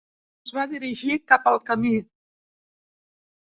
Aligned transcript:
Es 0.47 0.53
va 0.55 0.63
dirigir 0.71 1.19
cap 1.33 1.45
al 1.53 1.61
camí. 1.69 1.93